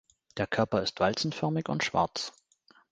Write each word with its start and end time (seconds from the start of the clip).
Der 0.37 0.47
Körper 0.47 0.81
ist 0.81 0.99
walzenförmig 0.99 1.69
und 1.69 1.83
schwarz. 1.83 2.33